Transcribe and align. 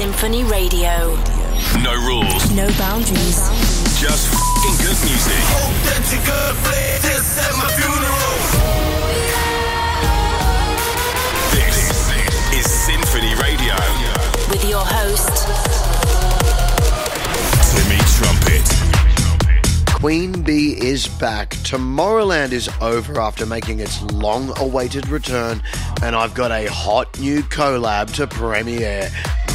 Sinphony 0.00 0.44
Radio. 0.44 1.14
No 1.82 1.92
rules. 2.06 2.50
No 2.52 2.66
boundaries. 2.78 3.36
Just 4.00 4.32
f***ing 4.32 4.76
good 4.78 4.96
music. 5.04 5.42
Authentic 5.60 6.24
good 6.24 6.56
play. 6.64 6.96
This 7.02 7.36
at 7.36 7.52
my 7.58 7.68
funeral. 7.76 8.36
This 11.52 11.76
is 12.56 12.64
Sinphony 12.72 13.34
Radio. 13.42 13.76
With 14.48 14.64
your 14.70 14.86
host, 14.86 15.36
Timmy 17.74 18.00
Trumpet. 18.16 18.66
Queen 20.00 20.42
Bee 20.42 20.78
is 20.80 21.08
back. 21.08 21.50
Tomorrowland 21.56 22.52
is 22.52 22.70
over 22.80 23.20
after 23.20 23.44
making 23.44 23.80
its 23.80 24.00
long 24.12 24.50
awaited 24.56 25.08
return, 25.08 25.62
and 26.02 26.16
I've 26.16 26.32
got 26.32 26.50
a 26.52 26.70
hot 26.70 27.20
new 27.20 27.42
collab 27.42 28.14
to 28.14 28.26
premiere. 28.26 29.10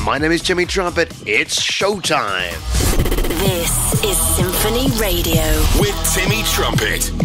My 0.06 0.20
name 0.20 0.32
is 0.32 0.44
Timmy 0.44 0.68
Trumpet. 0.68 1.12
It's 1.26 1.60
showtime. 1.60 2.54
This 3.40 4.04
is 4.04 4.16
Sinphony 4.36 4.88
Radio 5.02 5.42
with 5.80 5.96
Timmy 6.14 6.44
Trumpet. 6.44 7.25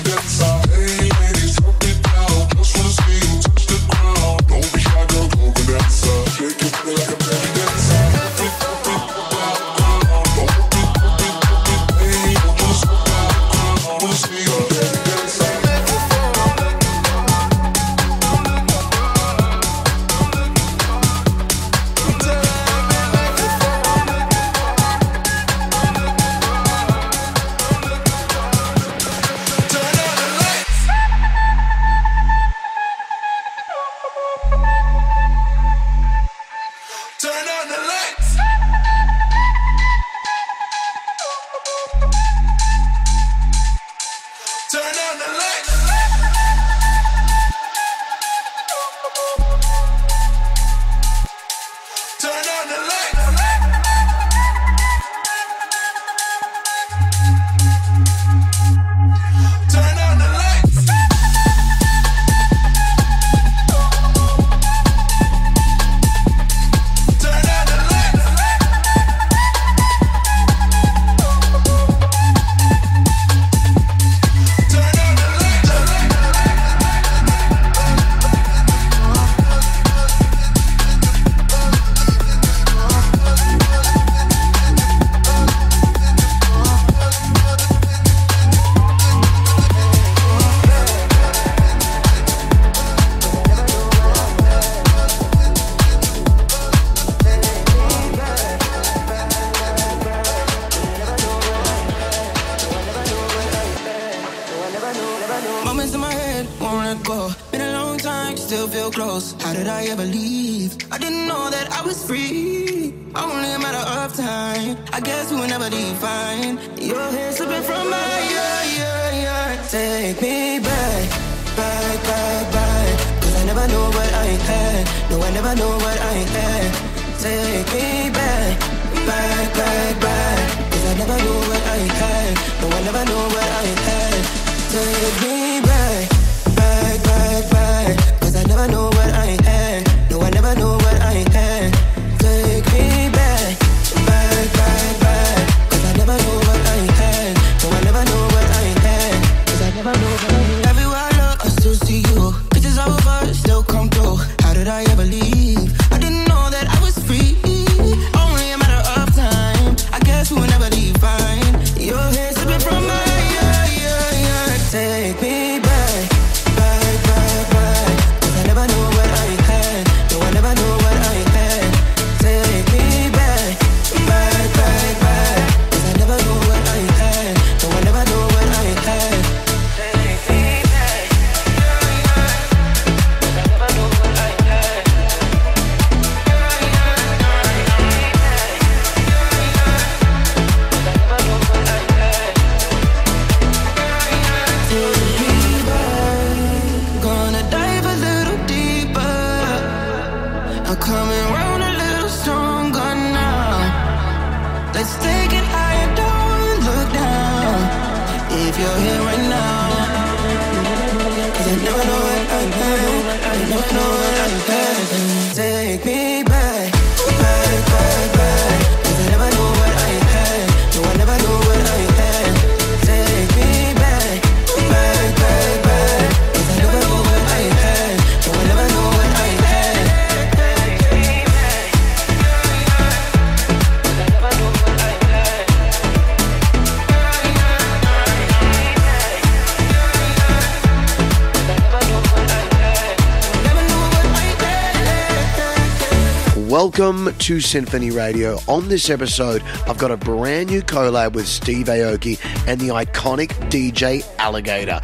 Welcome 246.81 247.15
to 247.15 247.39
Sinphony 247.39 247.91
Radio. 247.91 248.39
On 248.47 248.67
this 248.67 248.89
episode, 248.89 249.43
I've 249.67 249.77
got 249.77 249.91
a 249.91 249.97
brand 249.97 250.49
new 250.49 250.63
collab 250.63 251.13
with 251.13 251.27
Steve 251.27 251.67
Aoki 251.67 252.17
and 252.47 252.59
the 252.59 252.69
iconic 252.69 253.27
DJ 253.51 254.01
Aligator 254.15 254.81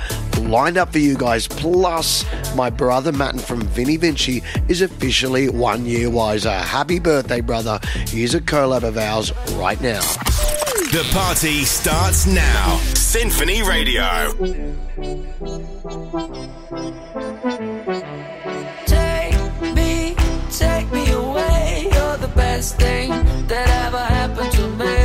lined 0.48 0.78
up 0.78 0.92
for 0.92 1.00
you 1.00 1.18
guys. 1.18 1.48
Plus, 1.48 2.24
my 2.54 2.70
brother 2.70 3.12
Matan 3.12 3.40
from 3.40 3.62
Vini 3.62 3.98
Vici 3.98 4.44
is 4.68 4.84
officially 4.84 5.50
one 5.50 5.88
year 5.88 6.12
wiser. 6.12 6.52
Happy 6.52 7.00
birthday, 7.00 7.42
brother. 7.42 7.80
Here's 8.06 8.36
a 8.36 8.42
collab 8.42 8.84
of 8.84 8.96
ours 9.00 9.34
right 9.54 9.82
now. 9.82 10.02
The 10.92 11.04
party 11.12 11.64
starts 11.64 12.28
now. 12.28 12.78
Sinphony 12.94 13.64
Radio. 13.64 14.36
best 22.58 22.76
thing 22.78 23.10
that 23.46 23.70
ever 23.86 24.00
happened 24.00 24.52
to 24.52 24.68
me. 24.80 24.97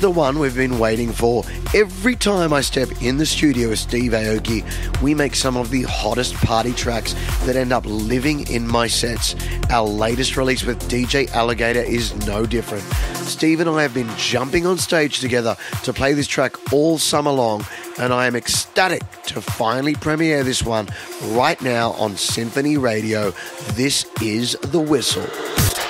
the 0.00 0.10
one 0.10 0.38
we've 0.38 0.56
been 0.56 0.78
waiting 0.78 1.12
for. 1.12 1.44
Every 1.74 2.16
time 2.16 2.54
I 2.54 2.62
step 2.62 2.88
in 3.02 3.18
the 3.18 3.26
studio 3.26 3.68
with 3.68 3.78
Steve 3.78 4.12
Aoki, 4.12 4.64
we 5.02 5.14
make 5.14 5.34
some 5.34 5.58
of 5.58 5.68
the 5.68 5.82
hottest 5.82 6.34
party 6.36 6.72
tracks 6.72 7.14
that 7.44 7.54
end 7.54 7.72
up 7.72 7.84
living 7.84 8.48
in 8.48 8.66
my 8.66 8.86
sets. 8.86 9.36
Our 9.68 9.86
latest 9.86 10.38
release 10.38 10.64
with 10.64 10.80
DJ 10.88 11.28
Aligator 11.28 11.84
is 11.84 12.14
no 12.26 12.46
different. 12.46 12.82
Steve 13.26 13.60
and 13.60 13.68
I 13.68 13.82
have 13.82 13.92
been 13.92 14.08
jumping 14.16 14.66
on 14.66 14.78
stage 14.78 15.20
together 15.20 15.54
to 15.82 15.92
play 15.92 16.14
this 16.14 16.26
track 16.26 16.72
all 16.72 16.96
summer 16.96 17.30
long, 17.30 17.66
and 17.98 18.12
I 18.12 18.26
am 18.26 18.36
ecstatic 18.36 19.02
to 19.24 19.42
finally 19.42 19.94
premiere 19.94 20.42
this 20.44 20.62
one 20.62 20.88
right 21.24 21.60
now 21.60 21.92
on 21.92 22.16
Sinphony 22.16 22.78
Radio. 22.78 23.32
This 23.72 24.06
is 24.22 24.52
The 24.62 24.80
Whistle. 24.80 25.26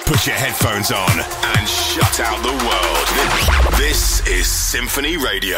Put 0.04 0.26
your 0.26 0.34
headphones 0.34 0.90
on 0.90 1.10
and 1.10 1.68
shut 1.68 2.18
out 2.18 2.42
the 2.42 2.50
world. 2.66 3.49
This 3.80 4.20
is 4.28 4.46
Sinphony 4.46 5.16
Radio. 5.16 5.56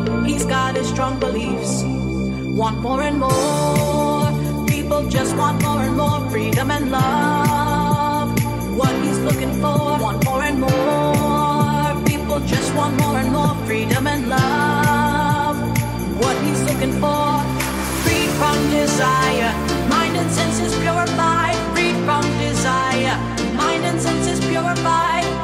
Money, 0.00 0.32
he's 0.32 0.44
got 0.44 0.76
his 0.76 0.88
strong 0.88 1.18
beliefs. 1.18 1.82
Want 1.82 2.80
more 2.80 3.02
and 3.02 3.18
more, 3.18 4.66
people 4.66 5.08
just 5.08 5.36
want 5.36 5.62
more 5.62 5.80
and 5.80 5.96
more 5.96 6.30
freedom 6.30 6.70
and 6.70 6.90
love. 6.90 8.30
What 8.76 8.94
he's 9.04 9.18
looking 9.18 9.52
for, 9.54 9.98
want 10.00 10.24
more 10.24 10.42
and 10.42 10.60
more. 10.60 12.04
People 12.04 12.40
just 12.40 12.74
want 12.74 12.98
more 13.00 13.16
and 13.18 13.32
more 13.32 13.54
freedom 13.66 14.06
and 14.06 14.28
love 14.28 15.56
what 16.18 16.36
he's 16.44 16.62
looking 16.62 16.92
for. 16.92 17.40
Free 18.04 18.26
from 18.38 18.56
desire, 18.70 19.52
mind 19.88 20.16
and 20.16 20.30
senses 20.30 20.74
purified. 20.80 21.56
Free 21.74 21.92
from 22.04 22.22
desire, 22.38 23.16
mind 23.54 23.84
and 23.84 24.00
senses 24.00 24.40
purified. 24.46 25.41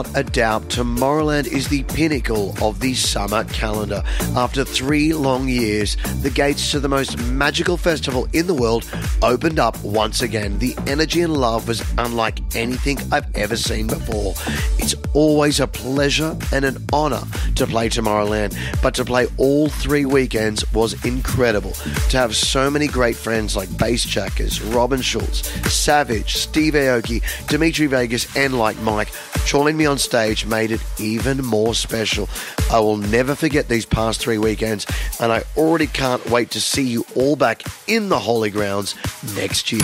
Without 0.00 0.18
a 0.18 0.24
doubt, 0.24 0.62
Tomorrowland 0.70 1.46
is 1.48 1.68
the 1.68 1.82
pinnacle 1.82 2.54
of 2.62 2.80
the 2.80 2.94
summer 2.94 3.44
calendar. 3.44 4.02
After 4.34 4.64
three 4.64 5.12
long 5.12 5.46
years, 5.46 5.98
the 6.22 6.30
gates 6.30 6.70
to 6.70 6.80
the 6.80 6.88
most 6.88 7.18
magical 7.24 7.76
festival 7.76 8.26
in 8.32 8.46
the 8.46 8.54
world 8.54 8.90
opened 9.22 9.58
up 9.58 9.82
once 9.84 10.22
again. 10.22 10.58
The 10.58 10.74
energy 10.86 11.20
and 11.20 11.36
love 11.36 11.68
was 11.68 11.82
unlike 11.98 12.40
anything 12.54 12.98
I've 13.12 13.34
ever 13.36 13.56
seen 13.56 13.86
before. 13.86 14.34
It's 14.78 14.94
always 15.14 15.60
a 15.60 15.66
pleasure 15.66 16.36
and 16.52 16.64
an 16.64 16.84
honor 16.92 17.22
to 17.56 17.66
play 17.66 17.88
Tomorrowland, 17.88 18.56
but 18.82 18.94
to 18.94 19.04
play 19.04 19.26
all 19.36 19.68
three 19.68 20.04
weekends 20.04 20.70
was 20.72 21.04
incredible. 21.04 21.72
To 21.72 22.16
have 22.16 22.34
so 22.36 22.70
many 22.70 22.86
great 22.86 23.16
friends 23.16 23.56
like 23.56 23.68
Bassjackers, 23.70 24.74
Robin 24.74 25.00
Schulz, 25.00 25.46
Savage, 25.72 26.36
Steve 26.36 26.74
Aoki, 26.74 27.22
Dimitri 27.48 27.86
Vegas, 27.86 28.34
and 28.36 28.58
like 28.58 28.78
Mike, 28.80 29.10
joining 29.44 29.76
me 29.76 29.86
on 29.86 29.98
stage 29.98 30.46
made 30.46 30.70
it 30.70 30.80
even 30.98 31.44
more 31.44 31.74
special. 31.74 32.28
I 32.70 32.78
will 32.80 32.96
never 32.96 33.34
forget 33.34 33.68
these 33.68 33.86
past 33.86 34.20
three 34.20 34.38
weekends, 34.38 34.86
and 35.20 35.32
I 35.32 35.42
already 35.56 35.86
can't 35.86 36.24
wait 36.30 36.50
to 36.50 36.60
see 36.60 36.86
you 36.86 37.04
all 37.14 37.36
back 37.36 37.62
in 37.88 38.08
the 38.08 38.18
Holy 38.18 38.50
Grounds 38.50 38.94
next 39.34 39.72
year. 39.72 39.82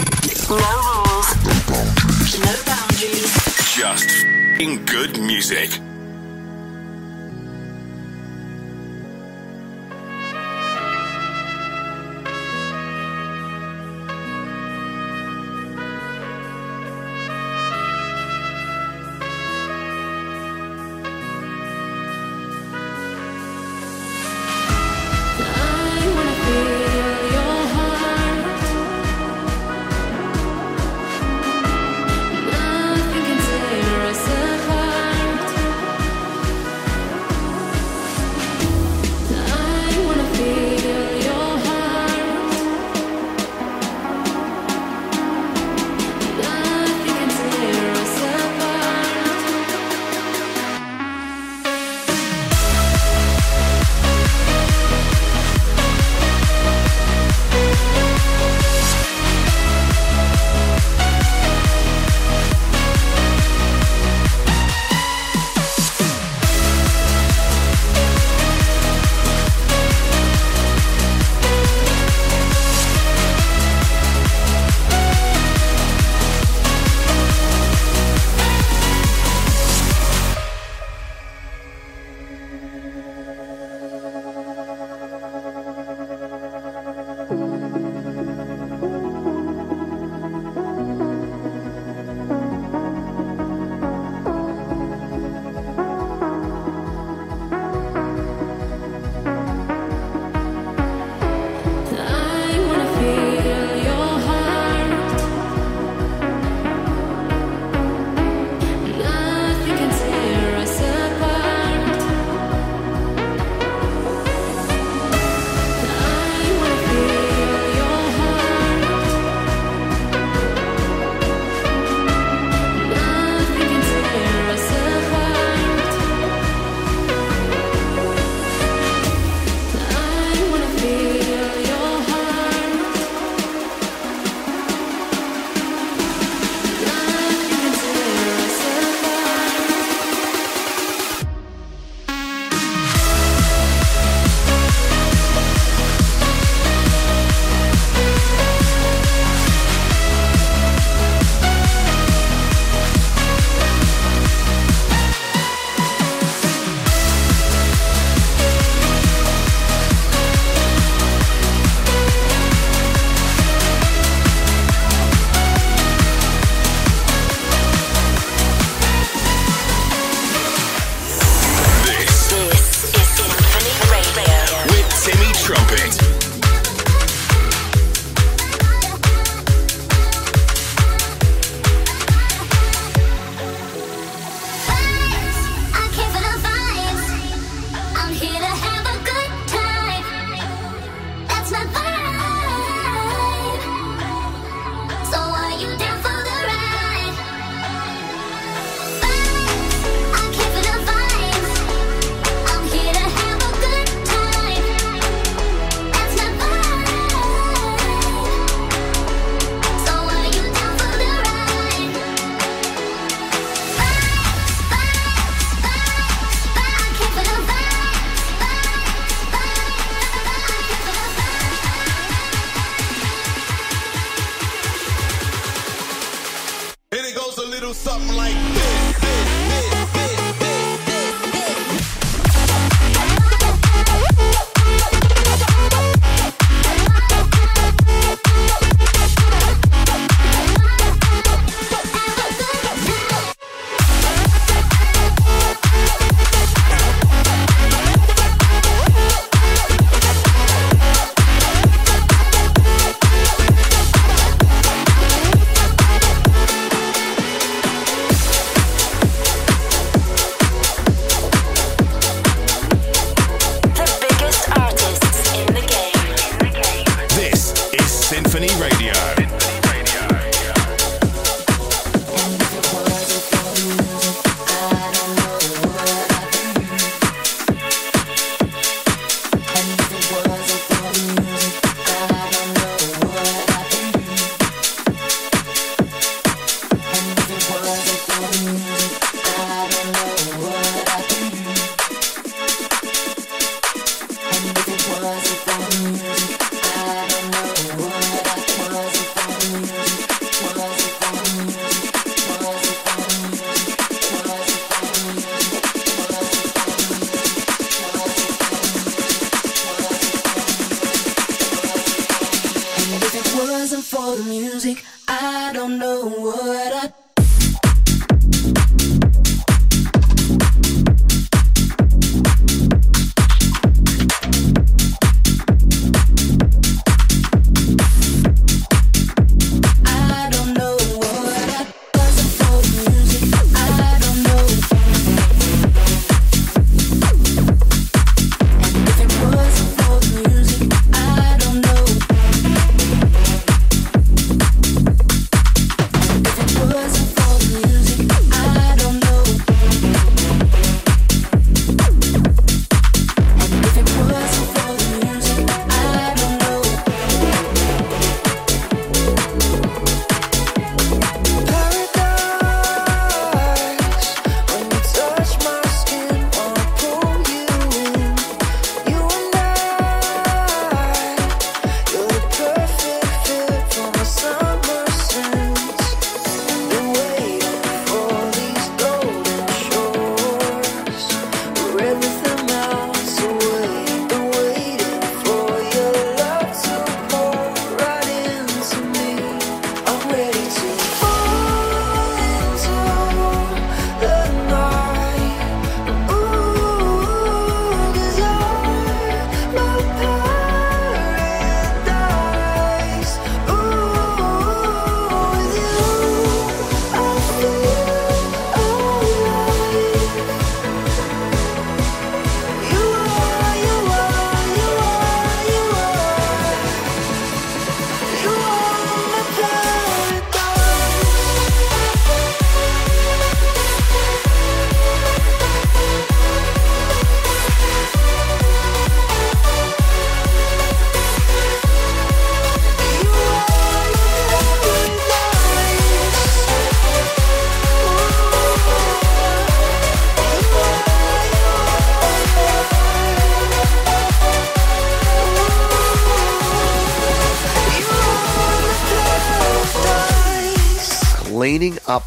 No 0.49 0.57
rules, 0.57 2.06
no 2.35 2.53
boundaries. 2.67 3.33
Just 3.77 4.09
f***ing 4.09 4.85
good 4.85 5.21
music. 5.21 5.71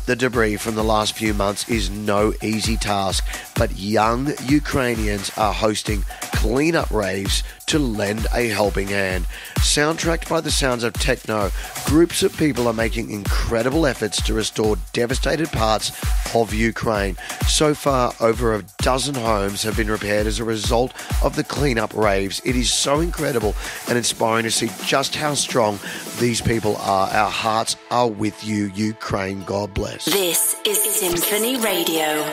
the 0.10 0.16
debris 0.16 0.56
from 0.56 0.74
the 0.74 0.84
last 0.84 1.14
few 1.14 1.36
months 1.36 1.70
is 1.70 1.92
no 1.92 2.34
easy 2.42 2.76
task, 2.76 3.24
but 3.56 3.78
young 3.78 4.34
Ukrainians 4.48 5.30
are 5.38 5.54
hosting 5.54 6.04
cleanup 6.34 6.90
raves 6.90 7.44
to 7.68 7.78
lend 7.78 8.26
a 8.34 8.48
helping 8.48 8.88
hand. 8.88 9.28
Soundtracked 9.60 10.28
by 10.28 10.42
the 10.42 10.50
sounds 10.50 10.84
of 10.84 10.94
techno, 10.94 11.52
groups 11.90 12.22
of 12.22 12.38
people 12.38 12.68
are 12.68 12.74
making 12.74 13.10
incredible 13.10 13.88
efforts 13.88 14.22
to 14.22 14.32
restore 14.32 14.78
devastated 14.94 15.52
parts 15.52 15.92
of 16.36 16.54
Ukraine. 16.54 17.18
So 17.48 17.74
far, 17.74 18.14
over 18.20 18.54
a 18.54 18.64
dozen 18.78 19.16
homes 19.16 19.64
have 19.64 19.76
been 19.76 19.90
repaired 19.90 20.28
as 20.28 20.38
a 20.38 20.44
result 20.44 20.94
of 21.24 21.36
the 21.36 21.44
cleanup 21.44 21.92
raves. 21.96 22.42
It 22.46 22.56
is 22.56 22.72
so 22.72 23.00
incredible 23.00 23.56
and 23.88 23.98
inspiring 23.98 24.44
to 24.44 24.52
see 24.52 24.70
just 24.86 25.16
how 25.16 25.34
strong 25.34 25.80
these 26.20 26.42
people 26.42 26.78
are. 26.78 27.10
Our 27.10 27.32
hearts 27.32 27.76
are 27.90 28.08
with 28.08 28.46
you, 28.46 28.72
Ukraine. 28.76 29.44
God 29.46 29.74
bless. 29.74 30.06
This 30.06 30.58
is 30.68 30.84
Sinphony 30.84 31.58
Radio. 31.58 32.24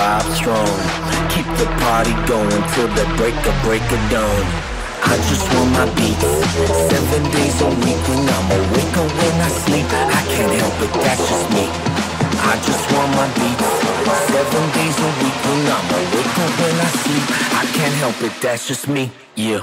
vibe 0.00 0.32
strong. 0.32 0.72
Keep 1.28 1.48
the 1.60 1.68
party 1.84 2.14
going 2.24 2.62
till 2.72 2.90
the 2.96 3.06
break 3.20 3.36
of 3.44 3.56
break 3.66 3.84
of 3.96 4.02
dawn. 4.08 4.44
I 5.12 5.14
just 5.28 5.44
want 5.52 5.70
my 5.76 5.86
beats. 5.96 6.30
Seven 6.88 7.22
days 7.36 7.56
a 7.60 7.70
week 7.84 8.00
when 8.08 8.24
I'm 8.36 8.48
awake 8.56 8.94
or 8.96 9.08
when 9.18 9.34
I 9.44 9.50
sleep. 9.64 9.88
I 9.92 10.22
can't 10.32 10.54
help 10.62 10.76
it, 10.84 10.92
that's 11.04 11.24
just 11.30 11.46
me. 11.56 11.66
I 12.50 12.54
just 12.68 12.84
want 12.92 13.10
my 13.18 13.28
beats. 13.38 13.70
Seven 14.32 14.64
days 14.78 14.96
a 15.08 15.10
week 15.20 15.38
when 15.46 15.62
I'm 15.76 15.86
awake 15.98 16.34
or 16.44 16.50
when 16.60 16.76
I 16.86 16.90
sleep. 17.02 17.24
I 17.60 17.64
can't 17.76 17.96
help 18.02 18.18
it, 18.26 18.34
that's 18.40 18.64
just 18.68 18.88
me. 18.88 19.10
Yeah. 19.36 19.60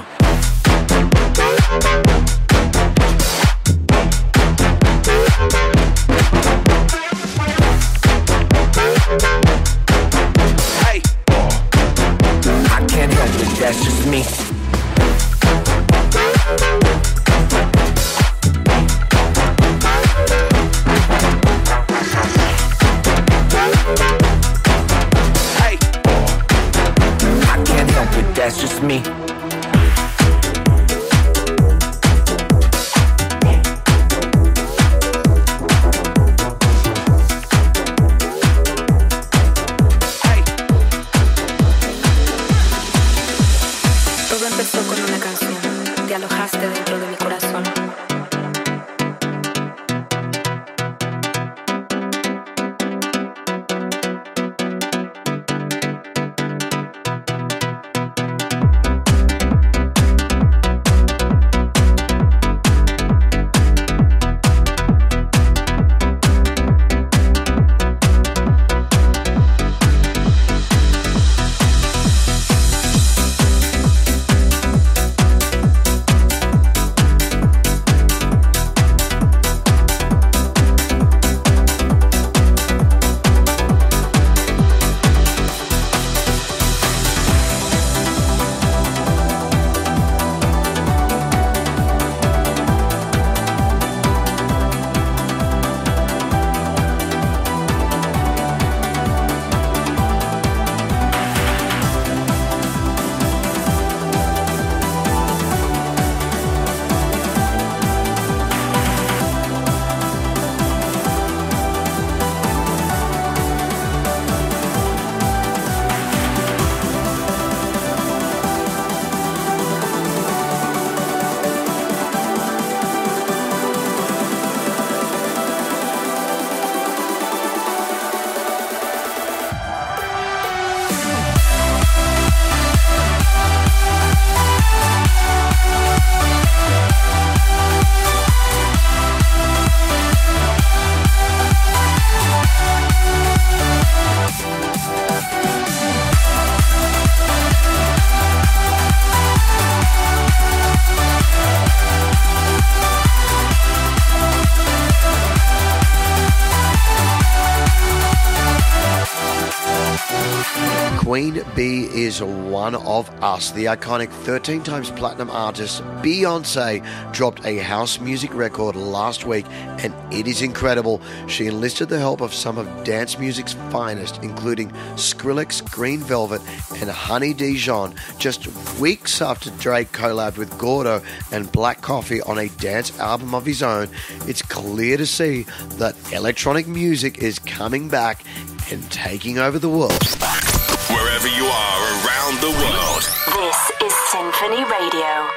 Bee 161.58 161.86
is 161.86 162.22
one 162.22 162.76
of 162.76 163.10
us. 163.20 163.50
The 163.50 163.64
iconic 163.64 164.10
13 164.10 164.62
times 164.62 164.92
platinum 164.92 165.28
artist 165.28 165.82
Beyonce 166.02 166.86
dropped 167.12 167.44
a 167.44 167.56
house 167.56 167.98
music 167.98 168.32
record 168.32 168.76
last 168.76 169.24
week 169.24 169.44
and 169.50 169.92
it 170.14 170.28
is 170.28 170.40
incredible. 170.40 171.02
She 171.26 171.48
enlisted 171.48 171.88
the 171.88 171.98
help 171.98 172.20
of 172.20 172.32
some 172.32 172.58
of 172.58 172.84
dance 172.84 173.18
music's 173.18 173.54
finest, 173.72 174.22
including 174.22 174.70
Skrillex, 174.94 175.68
Green 175.68 175.98
Velvet, 175.98 176.42
and 176.76 176.88
Honey 176.88 177.34
Dijon, 177.34 177.96
just 178.20 178.46
weeks 178.78 179.20
after 179.20 179.50
Drake 179.58 179.90
collabed 179.90 180.38
with 180.38 180.56
Gordo 180.58 181.02
and 181.32 181.50
Black 181.50 181.80
Coffee 181.80 182.22
on 182.22 182.38
a 182.38 182.48
dance 182.50 182.96
album 183.00 183.34
of 183.34 183.44
his 183.44 183.64
own. 183.64 183.88
It's 184.28 184.42
clear 184.42 184.96
to 184.96 185.06
see 185.06 185.42
that 185.70 185.96
electronic 186.12 186.68
music 186.68 187.18
is 187.18 187.40
coming 187.40 187.88
back 187.88 188.22
and 188.70 188.88
taking 188.92 189.38
over 189.38 189.58
the 189.58 189.68
world. 189.68 190.47
Wherever 190.88 191.28
you 191.28 191.44
are 191.44 191.82
around 192.00 192.40
the 192.40 192.48
world. 192.48 193.02
This 193.36 193.60
is 193.84 193.94
Sinphony 194.10 194.64
Radio. 194.64 195.28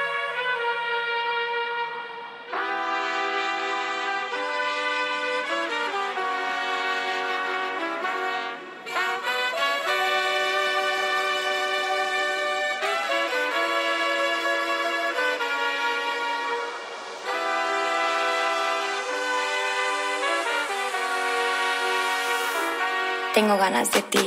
Tengo 23.34 23.56
ganas 23.58 23.90
de 23.90 24.02
ti. 24.02 24.26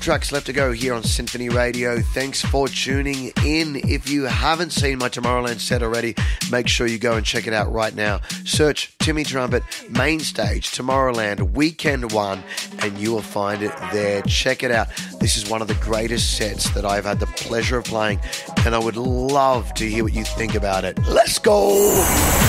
tracks 0.00 0.32
left 0.32 0.46
to 0.46 0.52
go 0.52 0.72
here 0.72 0.94
on 0.94 1.02
Sinphony 1.02 1.50
Radio. 1.50 2.00
Thanks 2.00 2.40
for 2.40 2.68
tuning 2.68 3.32
in. 3.44 3.76
If 3.76 4.08
you 4.08 4.24
haven't 4.24 4.70
seen 4.70 4.98
my 4.98 5.10
Tomorrowland 5.10 5.60
set 5.60 5.82
already, 5.82 6.14
make 6.50 6.68
sure 6.68 6.86
you 6.86 6.98
go 6.98 7.16
and 7.16 7.26
check 7.26 7.46
it 7.46 7.52
out 7.52 7.70
right 7.70 7.94
now. 7.94 8.22
Search 8.44 8.96
Timmy 8.98 9.24
Trumpet, 9.24 9.62
Main 9.90 10.20
Stage, 10.20 10.70
Tomorrowland, 10.70 11.52
Weekend 11.52 12.12
One, 12.12 12.42
and 12.78 12.96
you 12.98 13.12
will 13.12 13.20
find 13.20 13.62
it 13.62 13.72
there. 13.92 14.22
Check 14.22 14.62
it 14.62 14.70
out. 14.70 14.88
This 15.20 15.36
is 15.36 15.50
one 15.50 15.60
of 15.60 15.68
the 15.68 15.74
greatest 15.74 16.34
sets 16.36 16.70
that 16.70 16.86
I've 16.86 17.04
had 17.04 17.20
the 17.20 17.26
pleasure 17.26 17.76
of 17.76 17.84
playing, 17.84 18.20
and 18.64 18.74
I 18.74 18.78
would 18.78 18.96
love 18.96 19.74
to 19.74 19.86
hear 19.88 20.04
what 20.04 20.14
you 20.14 20.24
think 20.24 20.54
about 20.54 20.84
it. 20.84 20.98
Let's 21.08 21.38
go! 21.38 21.74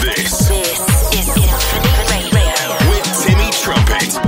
This, 0.04 0.47
this 0.47 0.80
is 1.14 1.26
Sinphony 1.34 2.30
Radio 2.32 2.78
with 2.89 3.04
Timmy 3.26 3.52
Trumpet. 3.62 4.20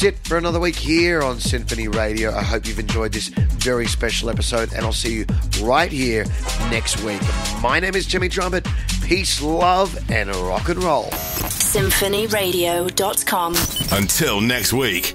That's 0.00 0.16
it 0.16 0.26
for 0.26 0.38
another 0.38 0.58
week 0.58 0.76
here 0.76 1.22
on 1.22 1.40
Sinphony 1.40 1.86
Radio. 1.86 2.34
I 2.34 2.42
hope 2.42 2.66
you've 2.66 2.78
enjoyed 2.78 3.12
this 3.12 3.28
very 3.28 3.86
special 3.86 4.30
episode, 4.30 4.72
and 4.72 4.86
I'll 4.86 4.94
see 4.94 5.12
you 5.12 5.26
right 5.60 5.92
here 5.92 6.24
next 6.70 7.02
week. 7.02 7.20
My 7.60 7.78
name 7.80 7.94
is 7.94 8.06
Timmy 8.06 8.30
Trumpet. 8.30 8.66
Peace, 9.04 9.42
love, 9.42 9.94
and 10.10 10.34
rock 10.36 10.70
and 10.70 10.82
roll. 10.82 11.10
SinphonyRadio.com. 11.10 13.54
Until 13.92 14.40
next 14.40 14.72
week. 14.72 15.14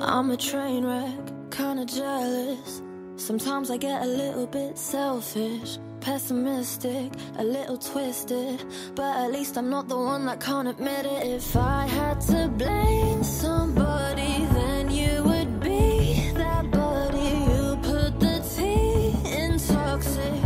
I'm 0.00 0.30
a 0.30 0.38
train 0.38 0.86
wreck, 0.86 1.50
kinda 1.50 1.84
jealous. 1.84 2.80
Sometimes 3.16 3.70
I 3.70 3.76
get 3.76 4.00
a 4.00 4.06
little 4.06 4.46
bit 4.46 4.78
selfish, 4.78 5.76
pessimistic, 6.06 7.10
a 7.36 7.42
little 7.42 7.76
twisted. 7.76 8.64
But 8.94 9.16
at 9.24 9.32
least 9.32 9.58
I'm 9.58 9.68
not 9.68 9.88
the 9.88 9.96
one 9.96 10.24
that 10.26 10.38
can't 10.40 10.68
admit 10.68 11.04
it. 11.04 11.26
If 11.26 11.56
I 11.56 11.84
had 11.86 12.20
to 12.32 12.46
blame 12.46 13.24
somebody, 13.24 14.46
then 14.58 14.88
you 14.88 15.24
would 15.24 15.58
be 15.58 16.30
that 16.34 16.70
buddy. 16.70 17.32
You 17.50 17.64
put 17.82 18.20
the 18.20 18.36
tea 18.54 19.16
in 19.40 19.58
toxic, 19.58 20.42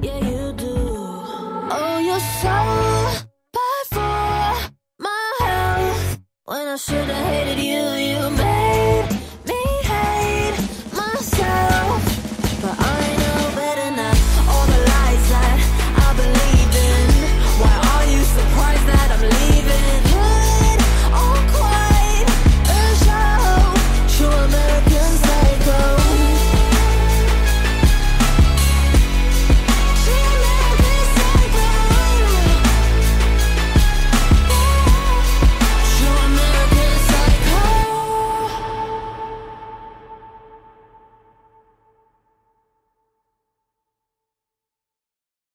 yeah, 0.00 0.20
you 0.30 0.52
do. 0.52 0.76
Oh, 1.78 1.98
you're 2.06 2.26
so 2.44 2.56
bad 3.56 3.84
for 3.96 4.70
my 5.06 5.32
health 5.40 6.20
when 6.44 6.68
I 6.68 6.76
should've 6.76 7.20